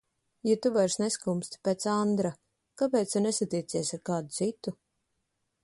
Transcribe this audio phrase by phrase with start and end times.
[0.49, 2.31] Ja tu vairs neskumsti pēc Andra,
[2.83, 4.75] kāpēc tu nesatiecies ar kādu citu?